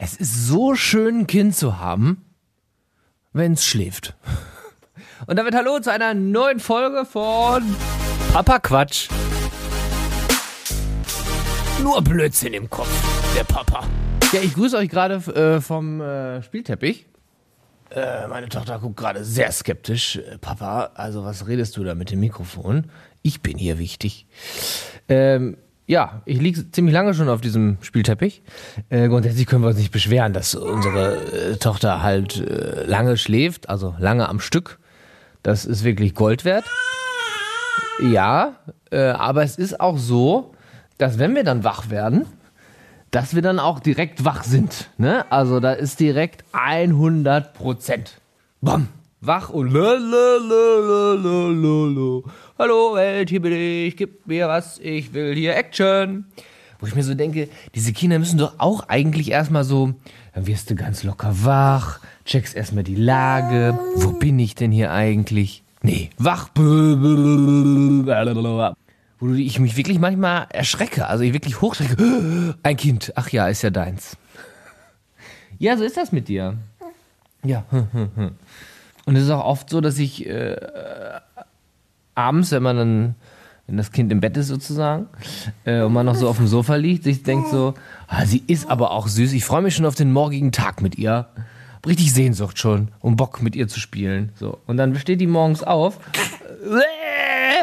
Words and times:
Es 0.00 0.14
ist 0.14 0.46
so 0.46 0.76
schön, 0.76 1.22
ein 1.22 1.26
Kind 1.26 1.56
zu 1.56 1.80
haben, 1.80 2.24
wenn 3.32 3.54
es 3.54 3.66
schläft. 3.66 4.16
Und 5.26 5.36
damit 5.36 5.56
hallo 5.56 5.80
zu 5.80 5.90
einer 5.90 6.14
neuen 6.14 6.60
Folge 6.60 7.04
von 7.04 7.64
Papa 8.32 8.60
Quatsch. 8.60 9.08
Nur 11.82 12.00
Blödsinn 12.00 12.54
im 12.54 12.70
Kopf, 12.70 12.88
der 13.36 13.42
Papa. 13.42 13.88
Ja, 14.32 14.40
ich 14.40 14.54
grüße 14.54 14.76
euch 14.76 14.88
gerade 14.88 15.14
äh, 15.34 15.60
vom 15.60 16.00
äh, 16.00 16.44
Spielteppich. 16.44 17.06
Äh, 17.90 18.28
meine 18.28 18.48
Tochter 18.48 18.78
guckt 18.78 18.98
gerade 18.98 19.24
sehr 19.24 19.50
skeptisch. 19.50 20.14
Äh, 20.14 20.38
Papa, 20.38 20.92
also 20.94 21.24
was 21.24 21.48
redest 21.48 21.76
du 21.76 21.82
da 21.82 21.96
mit 21.96 22.12
dem 22.12 22.20
Mikrofon? 22.20 22.88
Ich 23.22 23.42
bin 23.42 23.58
hier 23.58 23.80
wichtig. 23.80 24.28
Ähm, 25.08 25.56
ja, 25.88 26.20
ich 26.26 26.38
liege 26.38 26.70
ziemlich 26.70 26.92
lange 26.92 27.14
schon 27.14 27.30
auf 27.30 27.40
diesem 27.40 27.78
Spielteppich. 27.80 28.42
Äh, 28.90 29.08
grundsätzlich 29.08 29.46
können 29.46 29.62
wir 29.62 29.68
uns 29.68 29.78
nicht 29.78 29.90
beschweren, 29.90 30.34
dass 30.34 30.54
unsere 30.54 31.16
äh, 31.32 31.56
Tochter 31.56 32.02
halt 32.02 32.36
äh, 32.38 32.84
lange 32.84 33.16
schläft, 33.16 33.70
also 33.70 33.94
lange 33.98 34.28
am 34.28 34.38
Stück. 34.38 34.78
Das 35.42 35.64
ist 35.64 35.84
wirklich 35.84 36.14
Gold 36.14 36.44
wert. 36.44 36.66
Ja, 38.02 38.56
äh, 38.90 38.98
aber 38.98 39.42
es 39.42 39.56
ist 39.56 39.80
auch 39.80 39.96
so, 39.96 40.52
dass 40.98 41.18
wenn 41.18 41.34
wir 41.34 41.42
dann 41.42 41.64
wach 41.64 41.88
werden, 41.88 42.26
dass 43.10 43.34
wir 43.34 43.40
dann 43.40 43.58
auch 43.58 43.80
direkt 43.80 44.26
wach 44.26 44.44
sind. 44.44 44.90
Ne? 44.98 45.24
Also 45.32 45.58
da 45.58 45.72
ist 45.72 46.00
direkt 46.00 46.44
100 46.52 47.54
Prozent. 47.54 48.20
Bam, 48.60 48.88
wach 49.20 49.50
und 49.50 49.70
lalalala. 49.72 51.12
Hallo 52.58 52.94
Welt, 52.94 53.30
hier 53.30 53.42
bin 53.42 53.52
ich, 53.52 53.96
gib 53.96 54.26
mir 54.26 54.48
was, 54.48 54.78
ich 54.78 55.12
will 55.12 55.34
hier 55.34 55.56
Action. 55.56 56.26
Wo 56.80 56.86
ich 56.86 56.94
mir 56.94 57.02
so 57.02 57.14
denke, 57.14 57.48
diese 57.74 57.92
Kinder 57.92 58.20
müssen 58.20 58.38
doch 58.38 58.54
auch 58.58 58.88
eigentlich 58.88 59.32
erstmal 59.32 59.64
so, 59.64 59.94
dann 60.34 60.46
wirst 60.46 60.70
du 60.70 60.76
ganz 60.76 61.02
locker 61.02 61.44
wach, 61.44 61.98
checkst 62.24 62.54
erstmal 62.54 62.84
die 62.84 62.94
Lage, 62.94 63.76
wo 63.96 64.12
bin 64.12 64.38
ich 64.38 64.54
denn 64.54 64.70
hier 64.70 64.92
eigentlich? 64.92 65.64
Nee, 65.82 66.10
wach. 66.18 66.50
Wo 66.56 66.64
ich 69.34 69.58
mich 69.58 69.76
wirklich 69.76 69.98
manchmal 69.98 70.46
erschrecke, 70.50 71.08
also 71.08 71.24
ich 71.24 71.32
wirklich 71.32 71.60
hochschrecke. 71.60 72.54
Ein 72.62 72.76
Kind, 72.76 73.12
ach 73.16 73.30
ja, 73.30 73.48
ist 73.48 73.62
ja 73.62 73.70
deins. 73.70 74.16
Ja, 75.58 75.76
so 75.76 75.82
ist 75.82 75.96
das 75.96 76.12
mit 76.12 76.28
dir. 76.28 76.56
Ja. 77.42 77.64
Und 79.08 79.16
es 79.16 79.24
ist 79.24 79.30
auch 79.30 79.46
oft 79.46 79.70
so, 79.70 79.80
dass 79.80 79.98
ich 79.98 80.26
äh, 80.26 80.54
abends, 82.14 82.50
wenn 82.50 82.62
man 82.62 82.76
dann, 82.76 83.14
wenn 83.66 83.78
das 83.78 83.90
Kind 83.90 84.12
im 84.12 84.20
Bett 84.20 84.36
ist 84.36 84.48
sozusagen, 84.48 85.06
äh, 85.64 85.80
und 85.80 85.94
man 85.94 86.04
noch 86.04 86.14
so 86.14 86.28
auf 86.28 86.36
dem 86.36 86.46
Sofa 86.46 86.74
liegt, 86.74 87.04
sich 87.04 87.22
denkt 87.22 87.48
so, 87.48 87.72
ah, 88.06 88.26
sie 88.26 88.42
ist 88.46 88.68
aber 88.68 88.90
auch 88.90 89.08
süß. 89.08 89.32
Ich 89.32 89.46
freue 89.46 89.62
mich 89.62 89.74
schon 89.74 89.86
auf 89.86 89.94
den 89.94 90.12
morgigen 90.12 90.52
Tag 90.52 90.82
mit 90.82 90.98
ihr. 90.98 91.26
Richtig 91.86 92.12
Sehnsucht 92.12 92.58
schon, 92.58 92.88
um 93.00 93.16
Bock 93.16 93.40
mit 93.40 93.56
ihr 93.56 93.66
zu 93.66 93.80
spielen. 93.80 94.30
So. 94.34 94.58
Und 94.66 94.76
dann 94.76 94.94
steht 94.96 95.22
die 95.22 95.26
morgens 95.26 95.62
auf 95.62 95.98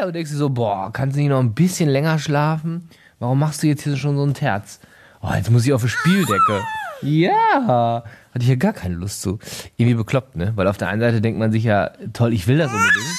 und 0.04 0.14
denkst 0.16 0.32
dir 0.32 0.36
so, 0.36 0.50
boah, 0.50 0.92
kannst 0.92 1.14
du 1.14 1.20
nicht 1.20 1.30
noch 1.30 1.38
ein 1.38 1.54
bisschen 1.54 1.88
länger 1.88 2.18
schlafen? 2.18 2.88
Warum 3.20 3.38
machst 3.38 3.62
du 3.62 3.68
jetzt 3.68 3.84
hier 3.84 3.96
schon 3.96 4.16
so 4.16 4.24
ein 4.24 4.34
Terz? 4.34 4.80
Oh, 5.22 5.30
jetzt 5.32 5.52
muss 5.52 5.64
ich 5.64 5.72
auf 5.72 5.82
die 5.82 5.90
Spieldecke. 5.90 6.64
Ja, 7.02 8.04
hatte 8.32 8.42
ich 8.42 8.48
ja 8.48 8.54
gar 8.54 8.72
keine 8.72 8.94
Lust 8.94 9.22
zu. 9.22 9.38
Irgendwie 9.76 9.96
bekloppt, 9.96 10.36
ne? 10.36 10.52
Weil 10.56 10.68
auf 10.68 10.78
der 10.78 10.88
einen 10.88 11.00
Seite 11.00 11.20
denkt 11.20 11.38
man 11.38 11.52
sich 11.52 11.64
ja, 11.64 11.90
toll, 12.12 12.32
ich 12.32 12.46
will 12.46 12.58
das 12.58 12.72
unbedingt. 12.72 13.16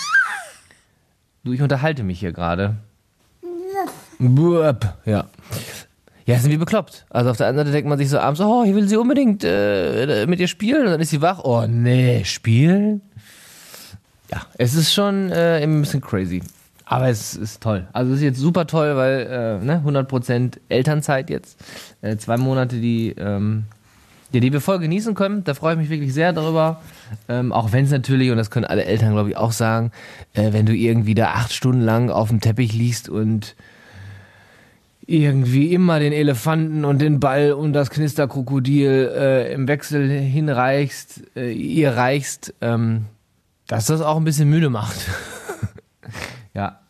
Du, 1.44 1.54
ich 1.54 1.62
unterhalte 1.62 2.04
mich 2.04 2.20
hier 2.20 2.34
gerade. 2.34 2.76
Ja. 5.06 5.26
Ja, 6.26 6.38
sind 6.40 6.52
wir 6.52 6.60
bekloppt. 6.60 7.06
Also 7.10 7.30
auf 7.30 7.38
der 7.38 7.48
anderen 7.48 7.68
Seite 7.68 7.78
denkt 7.78 7.88
man 7.90 7.98
sich 7.98 8.10
so 8.10 8.20
abends, 8.20 8.42
oh, 8.42 8.64
ich 8.66 8.76
will 8.76 8.88
sie 8.90 8.98
unbedingt 8.98 9.46
äh, 9.46 10.26
mit 10.28 10.42
ihr 10.42 10.50
spielen. 10.50 10.86
Und 10.86 10.92
dann 10.92 11.00
ist 11.00 11.12
sie 11.12 11.22
wach. 11.22 11.40
Oh, 11.44 11.66
nee, 11.68 12.26
spielen? 12.26 13.02
Ja, 14.30 14.42
es 14.58 14.74
ist 14.74 14.94
schon 14.94 15.32
äh, 15.32 15.62
ein 15.64 15.80
bisschen 15.80 16.02
crazy. 16.02 16.44
Aber 16.84 17.08
es 17.08 17.36
ist 17.36 17.64
toll. 17.64 17.88
Also 17.94 18.12
es 18.12 18.18
ist 18.18 18.24
jetzt 18.24 18.40
super 18.40 18.68
toll, 18.68 18.96
weil 18.98 19.60
äh, 19.62 19.66
ne, 19.66 19.82
100% 19.86 20.58
Elternzeit 20.68 21.30
jetzt. 21.30 21.60
Äh, 22.02 22.18
zwei 22.18 22.38
Monate, 22.38 22.78
die, 22.78 23.12
ähm, 23.18 23.64
ja, 24.32 24.40
die 24.42 24.52
wir 24.52 24.62
voll 24.62 24.80
genießen 24.80 25.16
können. 25.16 25.44
Da 25.44 25.54
freue 25.54 25.74
ich 25.74 25.80
mich 25.80 25.90
wirklich 25.90 26.14
sehr 26.14 26.34
darüber. 26.34 26.82
Ähm, 27.30 27.54
auch 27.54 27.72
wenn 27.72 27.86
es 27.86 27.92
natürlich, 27.92 28.30
und 28.32 28.38
das 28.38 28.52
können 28.52 28.66
alle 28.66 28.86
Eltern, 28.86 29.14
glaube 29.14 29.30
ich, 29.30 29.38
auch 29.38 29.52
sagen, 29.52 29.92
äh, 30.34 30.52
wenn 30.52 30.66
du 30.66 30.74
irgendwie 30.74 31.16
da 31.16 31.32
acht 31.32 31.54
Stunden 31.54 31.82
lang 31.82 32.10
auf 32.10 32.30
dem 32.30 32.42
Teppich 32.42 32.74
liegst 32.74 33.08
und 33.08 33.56
irgendwie 35.06 35.74
immer 35.74 36.00
den 36.00 36.12
Elefanten 36.12 36.84
und 36.84 37.00
den 37.02 37.22
Ball 37.22 37.54
und 37.54 37.72
das 37.72 37.90
Knisterkrokodil 37.90 39.12
äh, 39.16 39.54
im 39.54 39.68
Wechsel 39.70 40.10
hinreichst, 40.10 41.24
äh, 41.38 41.54
ihr 41.54 41.96
reichst, 41.96 42.54
ähm, 42.60 43.06
dass 43.68 43.86
das 43.86 44.02
auch 44.02 44.18
ein 44.18 44.26
bisschen 44.26 44.50
müde 44.50 44.70
macht. 44.70 44.98
ja. 46.54 46.82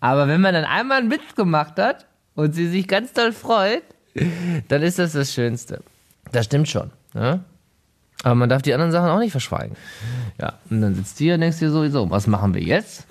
Aber 0.00 0.26
wenn 0.26 0.40
man 0.40 0.52
dann 0.52 0.64
einmal 0.64 0.98
einen 0.98 1.12
Witz 1.12 1.36
gemacht 1.36 1.78
hat 1.78 2.06
und 2.34 2.56
sie 2.56 2.66
sich 2.68 2.88
ganz 2.88 3.12
doll 3.12 3.30
freut, 3.30 3.84
dann 4.68 4.82
ist 4.82 4.98
das 4.98 5.12
das 5.12 5.32
Schönste. 5.32 5.84
Das 6.32 6.46
stimmt 6.46 6.68
schon. 6.68 6.90
Ne? 7.14 7.40
Aber 8.24 8.34
man 8.34 8.48
darf 8.48 8.62
die 8.62 8.72
anderen 8.72 8.92
Sachen 8.92 9.08
auch 9.08 9.18
nicht 9.18 9.32
verschweigen. 9.32 9.76
Ja, 10.40 10.54
und 10.70 10.80
dann 10.80 10.94
sitzt 10.94 11.18
du 11.18 11.24
hier 11.24 11.34
und 11.34 11.40
denkst 11.40 11.58
dir 11.58 11.70
sowieso, 11.70 12.10
was 12.10 12.26
machen 12.26 12.54
wir 12.54 12.62
jetzt? 12.62 13.06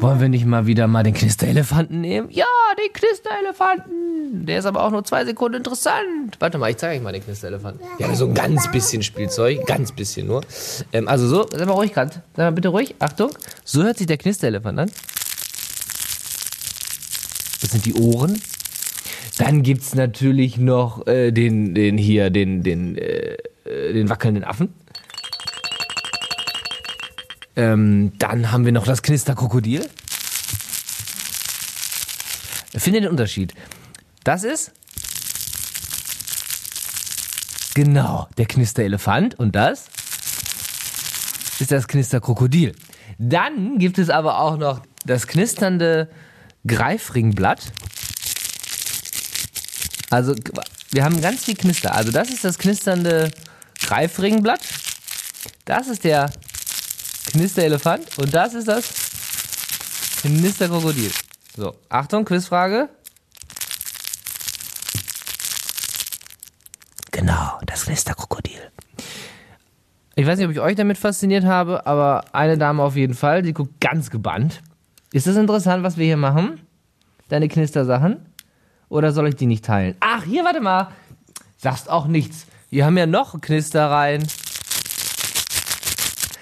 Wollen 0.00 0.20
wir 0.20 0.28
nicht 0.28 0.44
mal 0.46 0.66
wieder 0.66 0.88
mal 0.88 1.04
den 1.04 1.14
Knisterelefanten 1.14 2.00
nehmen? 2.00 2.28
Ja, 2.30 2.44
den 2.76 2.92
Knisterelefanten. 2.92 4.46
Der 4.46 4.58
ist 4.58 4.66
aber 4.66 4.82
auch 4.82 4.90
nur 4.90 5.04
zwei 5.04 5.24
Sekunden 5.24 5.58
interessant. 5.58 6.36
Warte 6.40 6.58
mal, 6.58 6.70
ich 6.70 6.78
zeige 6.78 6.96
euch 6.96 7.02
mal 7.02 7.12
den 7.12 7.22
Knisterelefanten. 7.22 7.86
Haben 8.02 8.16
so 8.16 8.26
ein 8.26 8.34
ganz 8.34 8.68
bisschen 8.72 9.04
Spielzeug, 9.04 9.64
ganz 9.64 9.92
bisschen 9.92 10.26
nur. 10.26 10.42
Ähm, 10.92 11.06
also 11.06 11.28
so, 11.28 11.46
sag 11.52 11.66
mal 11.68 11.74
ruhig, 11.74 11.92
Kant. 11.92 12.14
Sag 12.36 12.46
mal 12.46 12.50
bitte 12.50 12.68
ruhig, 12.68 12.96
Achtung. 12.98 13.30
So 13.64 13.84
hört 13.84 13.96
sich 13.98 14.08
der 14.08 14.18
Knisterelefant 14.18 14.78
an. 14.80 14.90
Das 17.60 17.70
sind 17.70 17.86
die 17.86 17.94
Ohren. 17.94 18.40
Dann 19.38 19.62
gibt's 19.62 19.94
natürlich 19.94 20.58
noch 20.58 21.06
äh, 21.06 21.30
den, 21.32 21.74
den 21.74 21.96
hier, 21.98 22.30
den, 22.30 22.62
den, 22.62 22.96
äh, 22.96 23.36
den 23.64 24.08
wackelnden 24.08 24.44
Affen. 24.44 24.74
Ähm, 27.56 28.12
dann 28.18 28.50
haben 28.52 28.64
wir 28.64 28.72
noch 28.72 28.84
das 28.84 29.02
Knisterkrokodil. 29.02 29.88
Finde 32.74 33.02
den 33.02 33.10
Unterschied. 33.10 33.54
Das 34.24 34.44
ist 34.44 34.72
genau 37.74 38.28
der 38.38 38.46
Knisterelefant 38.46 39.38
und 39.38 39.54
das 39.54 39.86
ist 41.58 41.70
das 41.70 41.88
Knisterkrokodil. 41.88 42.74
Dann 43.18 43.78
gibt 43.78 43.98
es 43.98 44.10
aber 44.10 44.38
auch 44.38 44.56
noch 44.56 44.82
das 45.04 45.26
knisternde 45.26 46.08
Greifringblatt. 46.66 47.72
Also 50.12 50.34
wir 50.90 51.04
haben 51.04 51.22
ganz 51.22 51.44
viel 51.44 51.56
Knister. 51.56 51.94
Also 51.94 52.12
das 52.12 52.28
ist 52.28 52.44
das 52.44 52.58
knisternde 52.58 53.30
Greifringblatt. 53.80 54.60
Das 55.64 55.88
ist 55.88 56.04
der 56.04 56.30
Knisterelefant 57.30 58.18
und 58.18 58.34
das 58.34 58.52
ist 58.52 58.68
das 58.68 58.92
Knisterkrokodil. 60.20 61.10
So, 61.56 61.74
Achtung, 61.88 62.26
Quizfrage. 62.26 62.90
Genau, 67.10 67.58
das 67.64 67.86
Knisterkrokodil. 67.86 68.60
Ich 70.14 70.26
weiß 70.26 70.36
nicht, 70.36 70.46
ob 70.46 70.52
ich 70.52 70.60
euch 70.60 70.76
damit 70.76 70.98
fasziniert 70.98 71.46
habe, 71.46 71.86
aber 71.86 72.26
eine 72.34 72.58
Dame 72.58 72.82
auf 72.82 72.96
jeden 72.96 73.14
Fall, 73.14 73.40
die 73.40 73.54
guckt 73.54 73.80
ganz 73.80 74.10
gebannt. 74.10 74.62
Ist 75.10 75.26
das 75.26 75.36
interessant, 75.36 75.82
was 75.82 75.96
wir 75.96 76.04
hier 76.04 76.18
machen? 76.18 76.60
Deine 77.30 77.48
Knistersachen? 77.48 78.31
Oder 78.92 79.12
soll 79.12 79.28
ich 79.28 79.36
die 79.36 79.46
nicht 79.46 79.64
teilen? 79.64 79.96
Ach, 80.00 80.22
hier, 80.22 80.44
warte 80.44 80.60
mal. 80.60 80.88
Sagst 81.56 81.88
auch 81.88 82.06
nichts. 82.06 82.44
Wir 82.68 82.84
haben 82.84 82.98
ja 82.98 83.06
noch 83.06 83.40
Knistereien. 83.40 84.28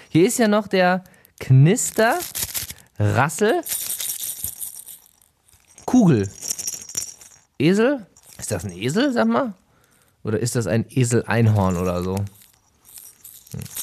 Hier 0.09 0.27
ist 0.27 0.37
ja 0.41 0.49
noch 0.49 0.67
der 0.67 1.05
Knister 1.39 2.19
Rassel 2.99 3.61
Kugel. 5.85 6.29
Esel? 7.57 8.05
Ist 8.37 8.51
das 8.51 8.65
ein 8.65 8.73
Esel, 8.73 9.13
sag 9.13 9.29
mal? 9.29 9.55
Oder 10.25 10.41
ist 10.41 10.57
das 10.57 10.67
ein 10.67 10.87
Esel-Einhorn 10.89 11.77
oder 11.77 12.03
so? 12.03 12.17
Hm. 12.17 12.27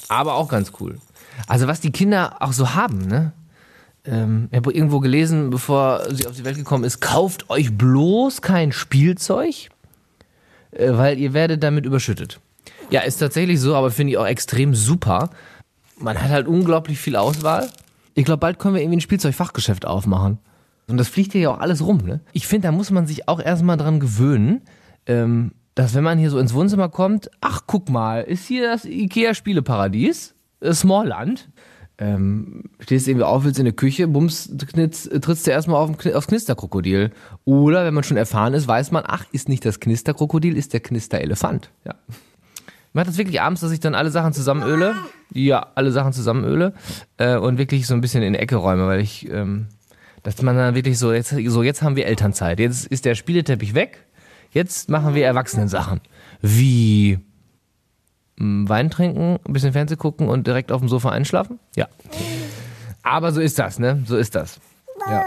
Aber 0.09 0.33
auch 0.33 0.50
ganz 0.50 0.74
cool. 0.81 1.00
Also, 1.47 1.68
was 1.68 1.80
die 1.80 1.94
Kinder 1.94 2.41
auch 2.41 2.51
so 2.51 2.75
haben, 2.75 3.07
ne? 3.07 3.31
Ähm, 4.07 4.48
ich 4.51 4.57
habe 4.57 4.74
irgendwo 4.74 5.00
gelesen, 5.00 5.50
bevor 5.50 6.04
sie 6.09 6.25
auf 6.25 6.36
die 6.36 6.45
Welt 6.45 6.56
gekommen 6.56 6.86
ist, 6.86 7.01
kauft 7.01 7.50
euch 7.50 7.77
bloß 7.77 8.42
kein 8.42 8.71
Spielzeug, 8.71 9.69
äh, 10.71 10.94
weil 10.94 11.19
ihr 11.19 11.33
werdet 11.33 11.62
damit 11.62 11.86
überschüttet. 11.86 12.39
Ja, 12.89 13.01
ist 13.01 13.18
tatsächlich 13.18 13.59
so, 13.59 13.75
aber 13.75 13.92
finde 13.92 14.12
ich 14.12 14.18
auch 14.18 14.25
extrem 14.25 14.74
super. 14.74 15.30
Man 16.00 16.21
hat 16.21 16.30
halt 16.30 16.48
unglaublich 16.48 16.98
viel 17.00 17.18
Auswahl. 17.18 17.69
Ich 18.15 18.24
glaube, 18.24 18.39
bald 18.39 18.59
können 18.59 18.75
wir 18.75 18.81
irgendwie 18.81 18.98
ein 18.98 19.01
Spielzeugfachgeschäft 19.01 19.86
aufmachen. 19.86 20.39
Und 20.88 20.98
das 20.98 21.10
fliegt 21.10 21.33
hier 21.33 21.42
ja 21.42 21.50
auch 21.51 21.60
alles 21.60 21.86
rum, 21.86 21.98
ne? 21.98 22.21
Ich 22.31 22.48
finde, 22.48 22.69
da 22.69 22.71
muss 22.71 22.92
man 22.92 23.06
sich 23.06 23.27
auch 23.27 23.42
erstmal 23.42 23.75
dran 23.75 24.00
gewöhnen, 24.00 24.62
ähm, 25.06 25.51
dass 25.75 25.94
wenn 25.94 26.03
man 26.03 26.18
hier 26.18 26.30
so 26.30 26.39
ins 26.39 26.53
Wohnzimmer 26.53 26.88
kommt, 26.88 27.30
ach 27.42 27.63
guck 27.68 27.89
mal, 27.89 28.21
ist 28.21 28.48
hier 28.48 28.69
das 28.69 28.86
Ikea 28.86 29.33
Spieleparadies, 29.33 30.33
Smallland. 30.71 31.50
Ähm, 31.99 32.65
stehst 32.79 33.07
irgendwie 33.07 33.23
auf, 33.23 33.44
willst 33.44 33.57
in 33.57 33.65
der 33.65 33.73
Küche, 33.73 34.07
bums, 34.07 34.51
knitz, 34.67 35.09
trittst 35.09 35.47
du 35.47 35.51
erstmal 35.51 35.77
auf, 35.77 36.05
aufs 36.13 36.27
Knisterkrokodil. 36.27 37.11
Oder 37.44 37.85
wenn 37.85 37.94
man 37.94 38.03
schon 38.03 38.17
erfahren 38.17 38.53
ist, 38.53 38.67
weiß 38.67 38.91
man, 38.91 39.03
ach, 39.05 39.25
ist 39.31 39.49
nicht 39.49 39.65
das 39.65 39.79
Knisterkrokodil, 39.79 40.55
ist 40.55 40.73
der 40.73 40.79
Knisterelefant. 40.79 41.71
Ja. 41.85 41.95
Ich 42.09 42.94
mache 42.94 43.07
das 43.07 43.17
wirklich 43.17 43.41
abends, 43.41 43.61
dass 43.61 43.71
ich 43.71 43.79
dann 43.79 43.95
alle 43.95 44.11
Sachen 44.11 44.33
zusammenöle. 44.33 44.95
Ja, 45.33 45.67
alle 45.75 45.91
Sachen 45.91 46.13
zusammenöle. 46.13 46.73
Äh, 47.17 47.38
und 47.38 47.57
wirklich 47.57 47.88
so 47.88 47.94
ein 47.94 48.01
bisschen 48.01 48.21
in 48.21 48.33
die 48.33 48.39
Ecke 48.39 48.57
räume, 48.57 48.88
weil 48.88 49.01
ich, 49.01 49.29
ähm, 49.29 49.67
dass 50.23 50.41
man 50.41 50.55
dann 50.55 50.75
wirklich 50.75 51.00
so, 51.00 51.11
jetzt, 51.13 51.35
so, 51.47 51.63
jetzt 51.63 51.81
haben 51.81 51.95
wir 51.95 52.05
Elternzeit. 52.05 52.59
Jetzt 52.59 52.85
ist 52.88 53.05
der 53.05 53.15
Spieleteppich 53.15 53.73
weg. 53.73 54.05
Jetzt 54.51 54.89
machen 54.89 55.15
wir 55.15 55.25
Erwachsenen-Sachen. 55.25 56.01
Wie 56.41 57.19
Wein 58.39 58.89
trinken, 58.89 59.39
ein 59.45 59.54
bisschen 59.54 59.74
Fernsehen 59.74 59.98
gucken 59.98 60.30
und 60.30 60.48
direkt 60.48 60.72
auf 60.72 60.80
dem 60.80 60.89
Sofa 60.89 61.10
einschlafen? 61.10 61.60
Ja. 61.75 61.88
Aber 63.04 63.31
so 63.31 63.42
ist 63.42 63.57
das, 63.57 63.80
ne? 63.80 64.04
So 64.06 64.18
ist 64.18 64.36
das. 64.36 64.60
Ja. 65.10 65.24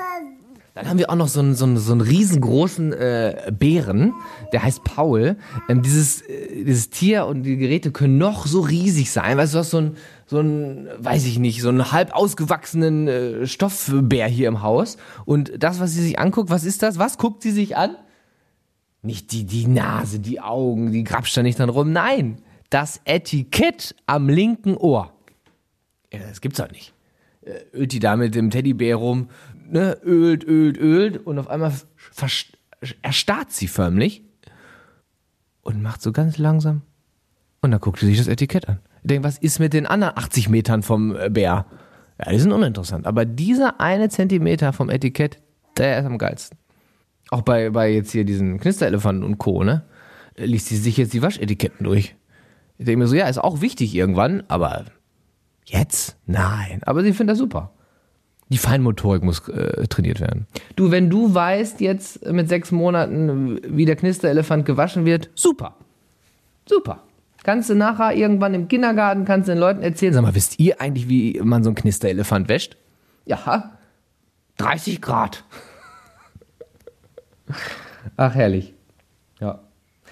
Dann 0.74 0.88
haben 0.88 0.98
wir 0.98 1.10
auch 1.10 1.16
noch 1.16 1.28
so 1.28 1.40
einen, 1.40 1.54
so 1.54 1.64
einen, 1.64 1.78
so 1.78 1.92
einen 1.92 2.00
riesengroßen 2.00 2.92
äh, 2.92 3.52
Bären, 3.58 4.14
der 4.52 4.62
heißt 4.62 4.84
Paul. 4.84 5.36
Ähm, 5.68 5.82
dieses, 5.82 6.22
äh, 6.22 6.64
dieses 6.64 6.90
Tier 6.90 7.26
und 7.26 7.42
die 7.42 7.56
Geräte 7.56 7.90
können 7.90 8.18
noch 8.18 8.46
so 8.46 8.60
riesig 8.60 9.10
sein. 9.10 9.36
Weißt 9.36 9.52
du, 9.52 9.56
du 9.56 9.60
hast 9.60 9.70
so 9.70 9.78
einen, 9.78 9.96
so 10.26 10.38
einen, 10.38 10.88
weiß 10.98 11.26
ich 11.26 11.40
nicht, 11.40 11.60
so 11.60 11.70
einen 11.70 11.90
halb 11.90 12.14
ausgewachsenen 12.14 13.08
äh, 13.08 13.46
Stoffbär 13.46 14.28
hier 14.28 14.46
im 14.46 14.62
Haus. 14.62 14.96
Und 15.24 15.52
das, 15.58 15.80
was 15.80 15.92
sie 15.92 16.02
sich 16.02 16.18
anguckt, 16.20 16.50
was 16.50 16.64
ist 16.64 16.82
das? 16.82 16.98
Was 16.98 17.18
guckt 17.18 17.42
sie 17.42 17.50
sich 17.50 17.76
an? 17.76 17.96
Nicht 19.02 19.32
die, 19.32 19.44
die 19.44 19.66
Nase, 19.66 20.20
die 20.20 20.40
Augen, 20.40 20.92
die 20.92 21.02
grapscht 21.02 21.36
da 21.36 21.42
nicht 21.42 21.58
dran 21.58 21.70
rum. 21.70 21.92
Nein, 21.92 22.38
das 22.70 23.00
Etikett 23.04 23.94
am 24.06 24.28
linken 24.28 24.76
Ohr. 24.76 25.12
Ja, 26.12 26.20
das 26.20 26.40
gibt's 26.40 26.58
doch 26.58 26.70
nicht. 26.70 26.94
Äh, 27.42 27.76
ölt 27.76 27.92
die 27.92 27.98
da 27.98 28.16
mit 28.16 28.34
dem 28.34 28.50
Teddybär 28.50 28.96
rum, 28.96 29.28
ne, 29.68 29.98
ölt, 30.04 30.44
ölt, 30.44 30.78
ölt 30.78 31.26
und 31.26 31.38
auf 31.38 31.48
einmal 31.48 31.72
erstarrt 33.02 33.52
sie 33.52 33.68
förmlich 33.68 34.24
und 35.62 35.82
macht 35.82 36.02
so 36.02 36.12
ganz 36.12 36.38
langsam. 36.38 36.82
Und 37.60 37.72
dann 37.72 37.80
guckt 37.80 38.00
sie 38.00 38.06
sich 38.06 38.18
das 38.18 38.28
Etikett 38.28 38.68
an. 38.68 38.80
Ich 39.02 39.08
denke, 39.08 39.26
was 39.26 39.38
ist 39.38 39.58
mit 39.58 39.72
den 39.72 39.86
anderen 39.86 40.16
80 40.16 40.48
Metern 40.48 40.82
vom 40.82 41.16
äh, 41.16 41.28
Bär? 41.28 41.66
Ja, 42.18 42.32
die 42.32 42.38
sind 42.38 42.52
uninteressant. 42.52 43.06
Aber 43.06 43.24
dieser 43.24 43.80
eine 43.80 44.08
Zentimeter 44.08 44.72
vom 44.72 44.90
Etikett, 44.90 45.40
der 45.76 46.00
ist 46.00 46.06
am 46.06 46.18
geilsten. 46.18 46.58
Auch 47.30 47.42
bei, 47.42 47.70
bei 47.70 47.90
jetzt 47.92 48.12
hier 48.12 48.24
diesen 48.24 48.58
Knisterelefanten 48.58 49.24
und 49.24 49.38
Co., 49.38 49.64
ne? 49.64 49.84
Liest 50.36 50.68
sie 50.68 50.76
sich 50.76 50.96
jetzt 50.96 51.12
die 51.12 51.22
Waschetiketten 51.22 51.84
durch. 51.84 52.14
Ich 52.80 52.86
denke 52.86 53.00
mir 53.00 53.08
so, 53.08 53.14
ja, 53.14 53.28
ist 53.28 53.36
auch 53.36 53.60
wichtig 53.60 53.94
irgendwann, 53.94 54.42
aber 54.48 54.86
jetzt? 55.66 56.16
Nein. 56.24 56.80
Aber 56.86 57.02
sie 57.02 57.12
findet 57.12 57.34
das 57.34 57.38
super. 57.38 57.72
Die 58.48 58.56
Feinmotorik 58.56 59.22
muss 59.22 59.46
äh, 59.50 59.86
trainiert 59.86 60.18
werden. 60.18 60.46
Du, 60.76 60.90
wenn 60.90 61.10
du 61.10 61.34
weißt 61.34 61.82
jetzt 61.82 62.24
mit 62.24 62.48
sechs 62.48 62.72
Monaten, 62.72 63.60
wie 63.68 63.84
der 63.84 63.96
Knisterelefant 63.96 64.64
gewaschen 64.64 65.04
wird, 65.04 65.28
super. 65.34 65.76
Super. 66.66 67.02
Kannst 67.42 67.68
du 67.68 67.74
nachher 67.74 68.16
irgendwann 68.16 68.54
im 68.54 68.66
Kindergarten, 68.66 69.26
kannst 69.26 69.50
du 69.50 69.52
den 69.52 69.60
Leuten 69.60 69.82
erzählen, 69.82 70.14
sag 70.14 70.22
mal, 70.22 70.34
wisst 70.34 70.58
ihr 70.58 70.80
eigentlich, 70.80 71.06
wie 71.06 71.38
man 71.44 71.62
so 71.62 71.68
einen 71.68 71.76
Knisterelefant 71.76 72.48
wäscht? 72.48 72.78
Ja, 73.26 73.72
30 74.56 75.02
Grad. 75.02 75.44
Ach, 78.16 78.34
herrlich. 78.34 78.72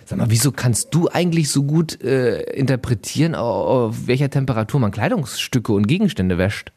Sag 0.09 0.17
mal, 0.17 0.31
wieso 0.31 0.53
kannst 0.53 0.95
du 0.95 1.11
eigentlich 1.11 1.51
so 1.51 1.65
gut 1.65 2.03
äh, 2.03 2.41
interpretieren, 2.53 3.35
auf 3.35 4.07
welcher 4.07 4.31
Temperatur 4.31 4.81
man 4.81 4.91
Kleidungsstücke 4.91 5.71
und 5.71 5.87
Gegenstände 5.87 6.39
wäscht? 6.39 6.73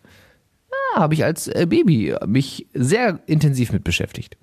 Ja, 0.70 1.00
habe 1.00 1.14
ich 1.14 1.24
als 1.24 1.48
äh, 1.48 1.66
Baby 1.66 2.14
mich 2.28 2.68
sehr 2.74 3.22
intensiv 3.28 3.72
mit 3.72 3.86
beschäftigt. 3.86 4.36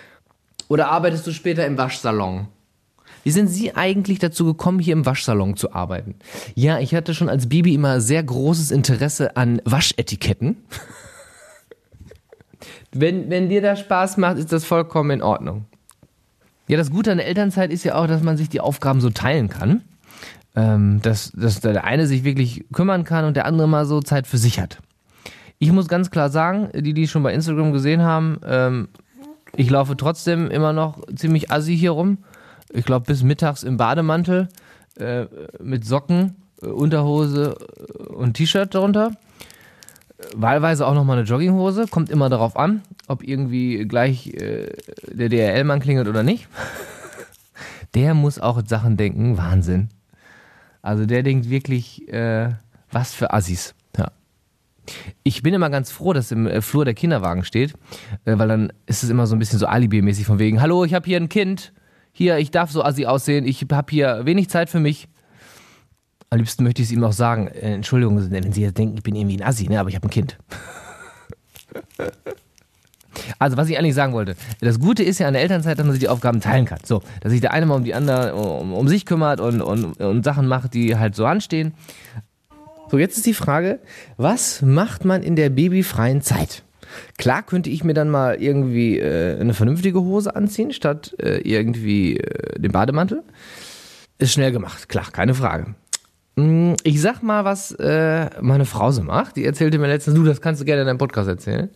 Oder 0.68 0.90
arbeitest 0.90 1.26
du 1.26 1.32
später 1.32 1.64
im 1.64 1.78
Waschsalon? 1.78 2.48
Wie 3.24 3.30
sind 3.30 3.46
Sie 3.46 3.74
eigentlich 3.74 4.18
dazu 4.18 4.44
gekommen, 4.44 4.78
hier 4.78 4.92
im 4.92 5.06
Waschsalon 5.06 5.56
zu 5.56 5.72
arbeiten? 5.72 6.16
Ja, 6.54 6.80
ich 6.80 6.94
hatte 6.94 7.14
schon 7.14 7.30
als 7.30 7.48
Baby 7.48 7.72
immer 7.72 8.02
sehr 8.02 8.22
großes 8.22 8.72
Interesse 8.72 9.38
an 9.38 9.62
Waschetiketten. 9.64 10.58
wenn, 12.92 13.30
wenn 13.30 13.48
dir 13.48 13.62
das 13.62 13.80
Spaß 13.80 14.18
macht, 14.18 14.36
ist 14.36 14.52
das 14.52 14.66
vollkommen 14.66 15.12
in 15.12 15.22
Ordnung. 15.22 15.64
Ja, 16.68 16.76
das 16.76 16.90
Gute 16.90 17.10
an 17.10 17.18
der 17.18 17.26
Elternzeit 17.26 17.72
ist 17.72 17.84
ja 17.84 17.94
auch, 17.94 18.06
dass 18.06 18.22
man 18.22 18.36
sich 18.36 18.48
die 18.48 18.60
Aufgaben 18.60 19.00
so 19.00 19.10
teilen 19.10 19.48
kann. 19.48 19.82
Ähm, 20.54 21.00
dass, 21.02 21.32
dass 21.32 21.60
der 21.60 21.84
eine 21.84 22.06
sich 22.06 22.24
wirklich 22.24 22.64
kümmern 22.72 23.04
kann 23.04 23.24
und 23.24 23.36
der 23.36 23.46
andere 23.46 23.68
mal 23.68 23.86
so 23.86 24.00
Zeit 24.00 24.26
für 24.26 24.38
sich 24.38 24.58
hat. 24.58 24.78
Ich 25.58 25.72
muss 25.72 25.88
ganz 25.88 26.10
klar 26.10 26.30
sagen, 26.30 26.70
die, 26.74 26.94
die 26.94 27.08
schon 27.08 27.22
bei 27.22 27.32
Instagram 27.32 27.72
gesehen 27.72 28.02
haben, 28.02 28.40
ähm, 28.44 28.88
ich 29.56 29.70
laufe 29.70 29.96
trotzdem 29.96 30.50
immer 30.50 30.72
noch 30.72 31.00
ziemlich 31.14 31.50
assi 31.50 31.76
hier 31.76 31.92
rum. 31.92 32.18
Ich 32.70 32.84
glaube, 32.84 33.06
bis 33.06 33.22
mittags 33.22 33.62
im 33.62 33.76
Bademantel 33.76 34.48
äh, 34.98 35.26
mit 35.62 35.86
Socken, 35.86 36.36
äh, 36.62 36.66
Unterhose 36.66 37.56
äh, 37.78 38.02
und 38.12 38.34
T-Shirt 38.34 38.74
darunter 38.74 39.12
wahlweise 40.34 40.86
auch 40.86 40.94
nochmal 40.94 41.18
eine 41.18 41.26
Jogginghose. 41.26 41.86
Kommt 41.88 42.10
immer 42.10 42.28
darauf 42.28 42.56
an, 42.56 42.82
ob 43.06 43.22
irgendwie 43.22 43.86
gleich 43.86 44.28
äh, 44.28 44.70
der 45.06 45.28
DRL-Mann 45.28 45.80
klingelt 45.80 46.08
oder 46.08 46.22
nicht. 46.22 46.48
der 47.94 48.14
muss 48.14 48.38
auch 48.38 48.60
Sachen 48.66 48.96
denken. 48.96 49.36
Wahnsinn. 49.38 49.88
Also 50.82 51.06
der 51.06 51.22
denkt 51.22 51.50
wirklich, 51.50 52.08
äh, 52.12 52.50
was 52.90 53.14
für 53.14 53.32
Assis. 53.32 53.74
Ja. 53.96 54.10
Ich 55.22 55.42
bin 55.42 55.54
immer 55.54 55.70
ganz 55.70 55.90
froh, 55.90 56.12
dass 56.12 56.32
im 56.32 56.46
äh, 56.46 56.62
Flur 56.62 56.84
der 56.84 56.94
Kinderwagen 56.94 57.44
steht, 57.44 57.74
äh, 58.24 58.38
weil 58.38 58.48
dann 58.48 58.72
ist 58.86 59.02
es 59.02 59.10
immer 59.10 59.26
so 59.26 59.36
ein 59.36 59.38
bisschen 59.38 59.58
so 59.58 59.66
Alibi-mäßig 59.66 60.26
von 60.26 60.38
wegen, 60.38 60.60
hallo, 60.60 60.84
ich 60.84 60.94
habe 60.94 61.06
hier 61.06 61.18
ein 61.18 61.28
Kind. 61.28 61.72
Hier, 62.12 62.38
ich 62.38 62.50
darf 62.50 62.70
so 62.70 62.82
assi 62.82 63.06
aussehen. 63.06 63.46
Ich 63.46 63.64
habe 63.70 63.90
hier 63.90 64.24
wenig 64.24 64.48
Zeit 64.48 64.70
für 64.70 64.80
mich. 64.80 65.08
Am 66.30 66.38
liebsten 66.38 66.62
möchte 66.64 66.82
ich 66.82 66.88
es 66.88 66.92
ihm 66.92 67.02
auch 67.04 67.12
sagen, 67.12 67.48
äh, 67.48 67.74
Entschuldigung, 67.74 68.30
wenn 68.30 68.52
Sie 68.52 68.62
jetzt 68.62 68.76
denken, 68.76 68.96
ich 68.96 69.02
bin 69.02 69.14
irgendwie 69.14 69.38
ein 69.38 69.42
Assi, 69.42 69.68
ne, 69.68 69.80
aber 69.80 69.88
ich 69.88 69.94
habe 69.94 70.06
ein 70.06 70.10
Kind. 70.10 70.38
Also, 73.38 73.56
was 73.56 73.68
ich 73.68 73.78
eigentlich 73.78 73.94
sagen 73.94 74.12
wollte, 74.12 74.36
das 74.60 74.80
Gute 74.80 75.02
ist 75.02 75.18
ja 75.18 75.26
an 75.26 75.32
der 75.32 75.42
Elternzeit, 75.42 75.78
dass 75.78 75.84
man 75.84 75.92
sich 75.92 76.00
die 76.00 76.08
Aufgaben 76.08 76.40
teilen 76.40 76.64
kann. 76.64 76.78
So, 76.84 77.02
dass 77.20 77.30
sich 77.30 77.40
der 77.40 77.52
eine 77.52 77.66
mal 77.66 77.74
um 77.74 77.84
die 77.84 77.94
andere, 77.94 78.34
um, 78.34 78.72
um 78.72 78.88
sich 78.88 79.06
kümmert 79.06 79.40
und, 79.40 79.60
und, 79.60 80.00
und 80.00 80.24
Sachen 80.24 80.46
macht, 80.46 80.74
die 80.74 80.96
halt 80.96 81.14
so 81.14 81.26
anstehen. 81.26 81.74
So, 82.90 82.98
jetzt 82.98 83.16
ist 83.16 83.26
die 83.26 83.34
Frage, 83.34 83.80
was 84.16 84.62
macht 84.62 85.04
man 85.04 85.22
in 85.22 85.36
der 85.36 85.50
babyfreien 85.50 86.22
Zeit? 86.22 86.62
Klar 87.18 87.42
könnte 87.42 87.70
ich 87.70 87.84
mir 87.84 87.94
dann 87.94 88.08
mal 88.08 88.40
irgendwie 88.40 88.98
äh, 88.98 89.38
eine 89.38 89.52
vernünftige 89.52 90.00
Hose 90.00 90.34
anziehen, 90.34 90.72
statt 90.72 91.14
äh, 91.20 91.38
irgendwie 91.38 92.16
äh, 92.16 92.58
den 92.58 92.72
Bademantel. 92.72 93.22
Ist 94.18 94.32
schnell 94.32 94.52
gemacht, 94.52 94.88
klar, 94.88 95.10
keine 95.12 95.34
Frage. 95.34 95.74
Mm, 96.38 96.74
ich 96.84 97.00
sag 97.00 97.20
mal, 97.24 97.44
was 97.44 97.72
äh, 97.72 98.30
meine 98.40 98.64
Frau 98.64 98.92
so 98.92 99.02
macht. 99.02 99.34
Die 99.34 99.44
erzählte 99.44 99.76
mir 99.80 99.88
letztens, 99.88 100.14
du, 100.14 100.22
das 100.22 100.40
kannst 100.40 100.60
du 100.60 100.64
gerne 100.64 100.82
in 100.82 100.86
deinem 100.86 100.98
Podcast 100.98 101.28
erzählen. 101.28 101.68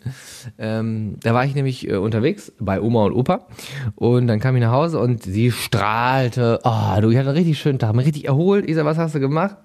Ähm, 0.56 1.16
da 1.20 1.34
war 1.34 1.44
ich 1.44 1.56
nämlich 1.56 1.88
äh, 1.88 1.96
unterwegs 1.96 2.52
bei 2.60 2.80
Oma 2.80 3.06
und 3.06 3.12
Opa 3.12 3.48
und 3.96 4.28
dann 4.28 4.38
kam 4.38 4.54
ich 4.54 4.62
nach 4.62 4.70
Hause 4.70 5.00
und 5.00 5.24
sie 5.24 5.50
strahlte. 5.50 6.60
Oh, 6.62 7.00
du, 7.00 7.10
ich 7.10 7.18
hatte 7.18 7.30
einen 7.30 7.38
richtig 7.38 7.58
schönen 7.58 7.80
Tag, 7.80 7.92
mich 7.96 8.06
richtig 8.06 8.26
erholt. 8.26 8.70
Ich 8.70 8.76
sag, 8.76 8.84
was 8.84 8.98
hast 8.98 9.16
du 9.16 9.20
gemacht? 9.20 9.56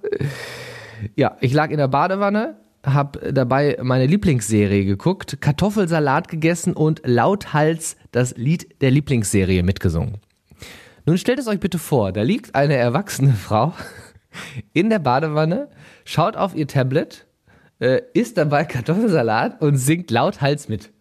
Ja, 1.16 1.38
ich 1.42 1.54
lag 1.54 1.70
in 1.70 1.78
der 1.78 1.90
Badewanne, 1.90 2.56
hab 2.84 3.20
dabei 3.32 3.78
meine 3.84 4.08
Lieblingsserie 4.08 4.84
geguckt, 4.84 5.40
Kartoffelsalat 5.42 6.28
gegessen 6.28 6.74
und 6.74 7.02
lauthals 7.06 7.98
das 8.12 8.36
Lied 8.36 8.82
der 8.82 8.90
Lieblingsserie 8.90 9.62
mitgesungen. 9.62 10.18
Nun 11.06 11.20
stellt 11.20 11.38
es 11.38 11.48
euch 11.48 11.60
bitte 11.60 11.78
vor, 11.78 12.12
da 12.12 12.24
liegt 12.24 12.56
eine 12.56 12.76
erwachsene 12.76 13.34
Frau 13.46 13.74
in 14.74 14.90
der 14.90 15.00
Badewanne, 15.00 15.70
schaut 16.06 16.38
auf 16.38 16.56
ihr 16.56 16.68
Tablet, 16.68 17.26
äh, 17.80 18.02
isst 18.14 18.38
dabei 18.38 18.66
Kartoffelsalat 18.66 19.62
und 19.62 19.78
singt 19.78 20.12
lauthals 20.12 20.70
mit. 20.70 20.92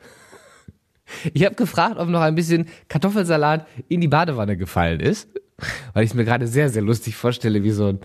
Ich 1.33 1.45
habe 1.45 1.54
gefragt, 1.54 1.99
ob 1.99 2.09
noch 2.09 2.21
ein 2.21 2.35
bisschen 2.35 2.68
Kartoffelsalat 2.88 3.66
in 3.88 4.00
die 4.00 4.09
Badewanne 4.09 4.56
gefallen 4.56 5.00
ist, 5.00 5.28
weil 5.95 6.04
ich 6.04 6.11
es 6.11 6.14
mir 6.14 6.25
gerade 6.25 6.47
sehr, 6.47 6.68
sehr 6.68 6.83
lustig 6.83 7.16
vorstelle, 7.16 7.62
wie 7.62 7.71
so, 7.71 7.99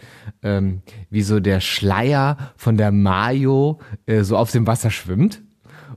ähm, 0.43 0.81
wie 1.09 1.23
so 1.23 1.39
der 1.39 1.61
Schleier 1.61 2.37
von 2.55 2.77
der 2.77 2.91
Mayo 2.91 3.79
äh, 4.05 4.21
so 4.23 4.37
auf 4.37 4.51
dem 4.51 4.67
Wasser 4.67 4.91
schwimmt 4.91 5.41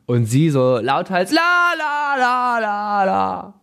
und 0.06 0.26
sie 0.26 0.50
so 0.50 0.78
lauthals 0.78 1.30
la 1.30 1.72
la 1.78 2.16
la 2.18 2.58
la 2.58 3.04
la. 3.04 3.54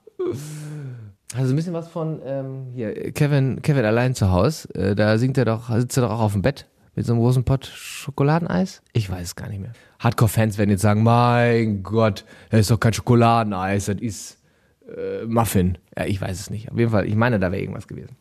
Also 1.35 1.53
ein 1.53 1.55
bisschen 1.55 1.73
was 1.73 1.87
von 1.87 2.21
ähm, 2.25 2.67
hier, 2.73 3.11
Kevin, 3.13 3.61
Kevin 3.61 3.85
allein 3.85 4.15
zu 4.15 4.31
Hause. 4.31 4.73
Äh, 4.75 4.95
da 4.95 5.17
singt 5.17 5.37
er 5.37 5.45
doch, 5.45 5.69
sitzt 5.77 5.97
er 5.97 6.03
doch 6.03 6.11
auch 6.11 6.19
auf 6.19 6.33
dem 6.33 6.41
Bett 6.41 6.67
mit 6.95 7.05
so 7.05 7.13
einem 7.13 7.21
großen 7.21 7.45
Pott 7.45 7.65
Schokoladeneis. 7.65 8.81
Ich 8.91 9.09
weiß 9.09 9.27
es 9.27 9.35
gar 9.35 9.47
nicht 9.47 9.61
mehr. 9.61 9.71
Hardcore-Fans 9.99 10.57
werden 10.57 10.71
jetzt 10.71 10.81
sagen, 10.81 11.03
mein 11.03 11.83
Gott, 11.83 12.25
das 12.49 12.61
ist 12.61 12.71
doch 12.71 12.79
kein 12.79 12.93
Schokoladeneis, 12.93 13.85
das 13.85 14.01
ist 14.01 14.39
äh, 14.87 15.25
Muffin. 15.25 15.77
Ja, 15.97 16.05
ich 16.05 16.19
weiß 16.19 16.39
es 16.39 16.49
nicht. 16.49 16.71
Auf 16.71 16.77
jeden 16.77 16.91
Fall, 16.91 17.07
ich 17.07 17.15
meine, 17.15 17.39
da 17.39 17.51
wäre 17.51 17.61
irgendwas 17.61 17.87
gewesen. 17.87 18.15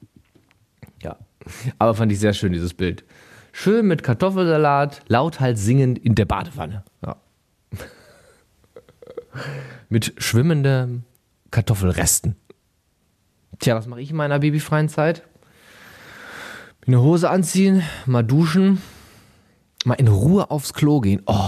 Ja. 1.02 1.16
Aber 1.78 1.94
fand 1.94 2.12
ich 2.12 2.20
sehr 2.20 2.32
schön, 2.32 2.52
dieses 2.52 2.74
Bild. 2.74 3.04
Schön 3.52 3.88
mit 3.88 4.04
Kartoffelsalat, 4.04 5.02
lauthals 5.08 5.64
singend 5.64 5.98
in 5.98 6.14
der 6.14 6.26
Badewanne. 6.26 6.84
Ja. 7.04 7.16
mit 9.88 10.14
schwimmenden 10.18 11.04
Kartoffelresten. 11.50 12.36
Tja, 13.60 13.76
was 13.76 13.86
mache 13.86 14.00
ich 14.00 14.10
in 14.10 14.16
meiner 14.16 14.38
babyfreien 14.38 14.88
Zeit? 14.88 15.22
Eine 16.86 17.02
Hose 17.02 17.28
anziehen, 17.28 17.82
mal 18.06 18.22
duschen, 18.22 18.80
mal 19.84 19.94
in 19.94 20.08
Ruhe 20.08 20.50
aufs 20.50 20.72
Klo 20.72 21.00
gehen. 21.00 21.20
Oh, 21.26 21.44